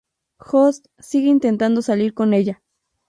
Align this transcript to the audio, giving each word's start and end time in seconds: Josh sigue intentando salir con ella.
Josh 0.39 0.79
sigue 0.97 1.27
intentando 1.29 1.83
salir 1.83 2.15
con 2.15 2.33
ella. 2.33 2.63